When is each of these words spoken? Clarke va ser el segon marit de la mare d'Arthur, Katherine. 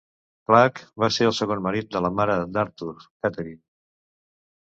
Clarke 0.51 0.85
va 1.03 1.09
ser 1.17 1.25
el 1.31 1.33
segon 1.39 1.61
marit 1.65 1.91
de 1.95 2.01
la 2.05 2.11
mare 2.21 2.37
d'Arthur, 2.55 2.95
Katherine. 3.27 3.61